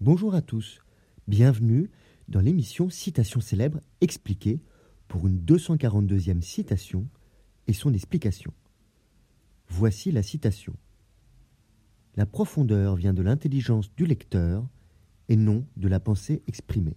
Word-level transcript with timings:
Bonjour 0.00 0.34
à 0.34 0.42
tous, 0.42 0.80
bienvenue 1.28 1.88
dans 2.28 2.40
l'émission 2.40 2.90
Citation 2.90 3.40
célèbre 3.40 3.80
expliquée 4.00 4.60
pour 5.06 5.28
une 5.28 5.38
242e 5.38 6.42
citation 6.42 7.06
et 7.68 7.72
son 7.72 7.94
explication. 7.94 8.52
Voici 9.68 10.10
la 10.10 10.24
citation. 10.24 10.74
La 12.16 12.26
profondeur 12.26 12.96
vient 12.96 13.14
de 13.14 13.22
l'intelligence 13.22 13.94
du 13.94 14.04
lecteur 14.04 14.66
et 15.28 15.36
non 15.36 15.64
de 15.76 15.86
la 15.86 16.00
pensée 16.00 16.42
exprimée. 16.48 16.96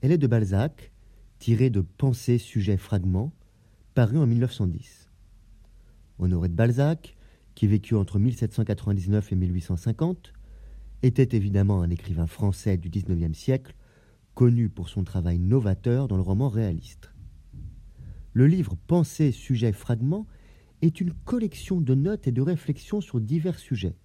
Elle 0.00 0.10
est 0.10 0.18
de 0.18 0.26
Balzac, 0.26 0.90
tirée 1.38 1.68
de 1.68 1.82
Pensées, 1.82 2.38
sujets, 2.38 2.78
fragments, 2.78 3.30
paru 3.92 4.16
en 4.16 4.26
1910. 4.26 5.10
Honoré 6.18 6.48
de 6.48 6.54
Balzac, 6.54 7.14
qui 7.54 7.66
vécut 7.66 7.94
entre 7.94 8.18
1799 8.18 9.32
et 9.32 9.36
1850, 9.36 10.32
était 11.04 11.36
évidemment 11.36 11.82
un 11.82 11.90
écrivain 11.90 12.26
français 12.26 12.78
du 12.78 12.88
XIXe 12.88 13.36
siècle, 13.36 13.74
connu 14.34 14.70
pour 14.70 14.88
son 14.88 15.04
travail 15.04 15.38
novateur 15.38 16.08
dans 16.08 16.16
le 16.16 16.22
roman 16.22 16.48
réaliste. 16.48 17.12
Le 18.32 18.46
livre 18.46 18.76
Pensées, 18.86 19.30
sujets, 19.30 19.72
fragments 19.72 20.26
est 20.80 21.02
une 21.02 21.12
collection 21.12 21.82
de 21.82 21.94
notes 21.94 22.26
et 22.26 22.32
de 22.32 22.40
réflexions 22.40 23.02
sur 23.02 23.20
divers 23.20 23.58
sujets, 23.58 23.96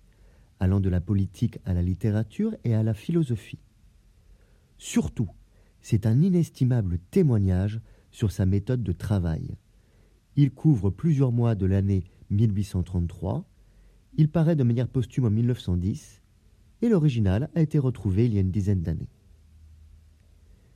allant 0.60 0.82
de 0.82 0.90
la 0.90 1.00
politique 1.00 1.60
à 1.64 1.74
la 1.74 1.82
littérature 1.82 2.54
et 2.66 2.76
à 2.76 2.84
la 2.84 2.94
philosophie. 2.94 3.60
Surtout, 4.78 5.30
c'est 5.80 6.06
un 6.06 6.22
inestimable 6.22 7.00
témoignage 7.12 7.80
sur 8.12 8.32
sa 8.32 8.46
méthode 8.46 8.84
de 8.84 8.92
travail. 8.92 9.56
Il 10.36 10.52
couvre 10.52 10.90
plusieurs 10.90 11.32
mois 11.32 11.56
de 11.56 11.66
l'année 11.66 12.04
1833, 12.30 13.46
il 14.18 14.30
paraît 14.30 14.58
de 14.58 14.64
manière 14.64 14.90
posthume 14.90 15.26
en 15.26 15.30
1910, 15.30 16.19
et 16.82 16.90
l'original 16.90 17.50
a 17.56 17.62
été 17.62 17.80
retrouvé 17.80 18.26
il 18.26 18.34
y 18.34 18.38
a 18.38 18.42
une 18.42 18.52
dizaine 18.52 18.82
d'années. 18.82 19.10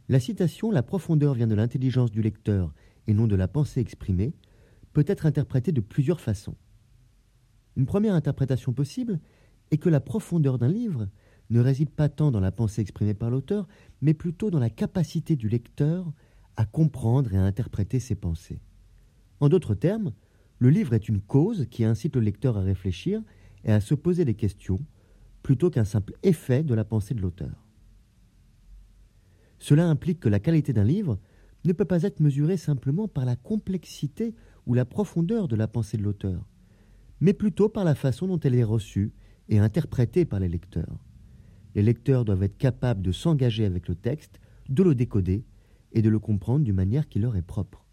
La 0.10 0.20
citation 0.20 0.72
La 0.72 0.84
profondeur 0.84 1.34
vient 1.34 1.48
de 1.48 1.56
l'intelligence 1.56 2.12
du 2.12 2.22
lecteur 2.22 2.74
et 3.08 3.14
non 3.14 3.28
de 3.28 3.36
la 3.36 3.48
pensée 3.48 3.80
exprimée 3.80 4.34
peut 4.92 5.06
être 5.08 5.26
interprétée 5.26 5.72
de 5.72 5.82
plusieurs 5.82 6.22
façons. 6.22 6.56
Une 7.76 7.86
première 7.86 8.14
interprétation 8.14 8.74
possible 8.74 9.20
est 9.72 9.78
que 9.78 9.90
la 9.90 10.00
profondeur 10.00 10.58
d'un 10.58 10.68
livre 10.68 11.08
ne 11.50 11.60
réside 11.60 11.90
pas 11.90 12.10
tant 12.10 12.32
dans 12.32 12.40
la 12.40 12.52
pensée 12.52 12.82
exprimée 12.82 13.14
par 13.14 13.30
l'auteur, 13.30 13.68
mais 14.02 14.14
plutôt 14.14 14.52
dans 14.52 14.60
la 14.60 14.70
capacité 14.70 15.36
du 15.36 15.50
lecteur 15.50 16.12
à 16.56 16.66
comprendre 16.66 17.34
et 17.34 17.38
à 17.38 17.44
interpréter 17.44 18.00
ses 18.00 18.16
pensées. 18.16 18.60
En 19.40 19.50
d'autres 19.50 19.76
termes, 19.76 20.14
le 20.60 20.70
livre 20.70 20.94
est 20.94 21.10
une 21.10 21.22
cause 21.22 21.68
qui 21.70 21.84
incite 21.84 22.16
le 22.16 22.22
lecteur 22.22 22.58
à 22.58 22.62
réfléchir 22.62 23.22
et 23.66 23.72
à 23.72 23.82
se 23.82 23.96
poser 23.96 24.26
des 24.26 24.36
questions, 24.36 24.80
plutôt 25.44 25.70
qu'un 25.70 25.86
simple 25.86 26.14
effet 26.24 26.64
de 26.64 26.74
la 26.74 26.86
pensée 26.86 27.14
de 27.14 27.22
l'auteur. 27.22 27.68
Cela 29.60 29.88
implique 29.88 30.20
que 30.20 30.30
la 30.30 30.40
qualité 30.40 30.74
d'un 30.74 30.84
livre 30.84 31.20
ne 31.66 31.74
peut 31.74 31.86
pas 31.86 32.04
être 32.04 32.20
mesurée 32.20 32.58
simplement 32.58 33.08
par 33.08 33.26
la 33.26 33.36
complexité 33.36 34.36
ou 34.66 34.74
la 34.74 34.86
profondeur 34.86 35.48
de 35.48 35.56
la 35.56 35.68
pensée 35.68 35.98
de 35.98 36.04
l'auteur, 36.04 36.48
mais 37.20 37.34
plutôt 37.34 37.70
par 37.70 37.84
la 37.84 37.96
façon 37.96 38.28
dont 38.28 38.40
elle 38.40 38.56
est 38.56 38.64
reçue 38.64 39.14
et 39.50 39.60
interprétée 39.60 40.26
par 40.26 40.40
les 40.40 40.50
lecteurs. 40.50 41.06
Les 41.76 41.82
lecteurs 41.82 42.26
doivent 42.26 42.44
être 42.44 42.58
capables 42.58 43.02
de 43.02 43.12
s'engager 43.12 43.66
avec 43.66 43.88
le 43.88 43.96
texte, 43.96 44.40
de 44.70 44.84
le 44.84 44.96
décoder 44.96 45.46
et 45.92 46.02
de 46.02 46.10
le 46.10 46.20
comprendre 46.20 46.64
d'une 46.64 46.76
manière 46.76 47.08
qui 47.08 47.20
leur 47.20 47.36
est 47.36 47.42
propre. 47.42 47.86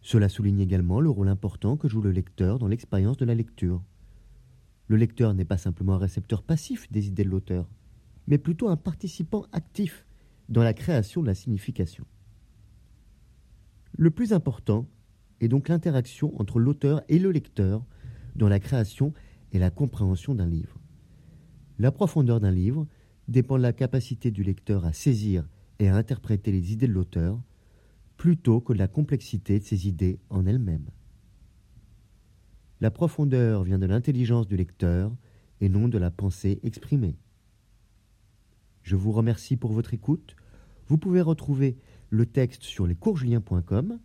Cela 0.00 0.28
souligne 0.28 0.60
également 0.60 1.00
le 1.00 1.10
rôle 1.10 1.28
important 1.28 1.76
que 1.76 1.88
joue 1.88 2.02
le 2.02 2.10
lecteur 2.10 2.58
dans 2.58 2.66
l'expérience 2.66 3.16
de 3.16 3.24
la 3.24 3.34
lecture. 3.34 3.82
Le 4.88 4.96
lecteur 4.96 5.34
n'est 5.34 5.44
pas 5.44 5.58
simplement 5.58 5.94
un 5.94 5.98
récepteur 5.98 6.42
passif 6.42 6.90
des 6.90 7.06
idées 7.06 7.24
de 7.24 7.30
l'auteur, 7.30 7.68
mais 8.26 8.38
plutôt 8.38 8.68
un 8.68 8.76
participant 8.76 9.46
actif 9.52 10.06
dans 10.48 10.62
la 10.62 10.74
création 10.74 11.22
de 11.22 11.26
la 11.26 11.34
signification. 11.34 12.04
Le 13.96 14.10
plus 14.10 14.32
important 14.32 14.86
est 15.40 15.48
donc 15.48 15.68
l'interaction 15.68 16.38
entre 16.40 16.58
l'auteur 16.58 17.02
et 17.08 17.18
le 17.18 17.30
lecteur 17.30 17.84
dans 18.36 18.48
la 18.48 18.60
création 18.60 19.12
et 19.52 19.58
la 19.58 19.70
compréhension 19.70 20.34
d'un 20.34 20.46
livre. 20.46 20.78
La 21.78 21.92
profondeur 21.92 22.40
d'un 22.40 22.50
livre 22.50 22.86
dépend 23.28 23.56
de 23.56 23.62
la 23.62 23.72
capacité 23.72 24.30
du 24.30 24.42
lecteur 24.42 24.84
à 24.84 24.92
saisir 24.92 25.48
et 25.78 25.88
à 25.88 25.96
interpréter 25.96 26.52
les 26.52 26.72
idées 26.72 26.86
de 26.86 26.92
l'auteur, 26.92 27.40
plutôt 28.16 28.60
que 28.60 28.72
de 28.72 28.78
la 28.78 28.88
complexité 28.88 29.58
de 29.58 29.64
ses 29.64 29.88
idées 29.88 30.20
en 30.30 30.46
elles-mêmes. 30.46 30.90
La 32.82 32.90
profondeur 32.90 33.62
vient 33.62 33.78
de 33.78 33.86
l'intelligence 33.86 34.48
du 34.48 34.56
lecteur 34.56 35.12
et 35.60 35.68
non 35.68 35.86
de 35.86 35.98
la 35.98 36.10
pensée 36.10 36.58
exprimée. 36.64 37.14
Je 38.82 38.96
vous 38.96 39.12
remercie 39.12 39.56
pour 39.56 39.70
votre 39.70 39.94
écoute. 39.94 40.34
Vous 40.88 40.98
pouvez 40.98 41.20
retrouver 41.20 41.76
le 42.10 42.26
texte 42.26 42.64
sur 42.64 42.88
lescoursjulien.com 42.88 44.00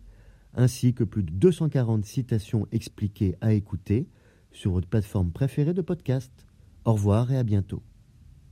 ainsi 0.54 0.94
que 0.94 1.02
plus 1.02 1.24
de 1.24 1.32
240 1.32 2.04
citations 2.04 2.68
expliquées 2.70 3.34
à 3.40 3.52
écouter 3.52 4.06
sur 4.52 4.70
votre 4.70 4.86
plateforme 4.86 5.32
préférée 5.32 5.74
de 5.74 5.82
podcast. 5.82 6.46
Au 6.84 6.92
revoir 6.92 7.32
et 7.32 7.36
à 7.36 7.42
bientôt. 7.42 7.82